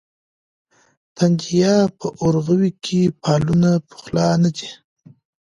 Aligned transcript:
تندیه 1.15 1.75
په 1.99 2.07
اورغوي 2.21 2.71
کې 2.83 3.01
فالونه 3.21 3.69
پخلا 3.89 4.29
نه 4.43 4.49
دي. 4.55 4.69